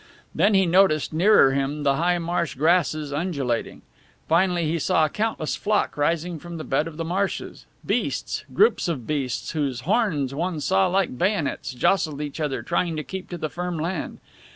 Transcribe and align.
And 0.33 0.39
then 0.39 0.53
he 0.55 0.65
noticed, 0.65 1.13
nearer 1.13 1.51
him, 1.51 1.83
the 1.83 1.97
high 1.97 2.17
marsh 2.17 2.55
grasses 2.55 3.13
undulating. 3.13 3.83
Finally 4.27 4.65
he 4.65 4.79
saw 4.79 5.05
a 5.05 5.09
countless 5.09 5.55
flock 5.55 5.95
rising 5.95 6.39
from 6.39 6.57
the 6.57 6.63
bed 6.63 6.87
of 6.87 6.97
the 6.97 7.05
marshes. 7.05 7.67
Beasts, 7.85 8.43
groups 8.51 8.87
of 8.87 9.05
beasts, 9.05 9.51
whose 9.51 9.81
horns 9.81 10.33
one 10.33 10.59
saw 10.59 10.87
like 10.87 11.19
bayonets, 11.19 11.71
jostled 11.75 12.19
each 12.19 12.39
other 12.39 12.63
trying 12.63 12.95
to 12.95 13.03
keep 13.03 13.29
to 13.29 13.37
the 13.37 13.47
firm 13.47 13.77
land. 13.77 14.17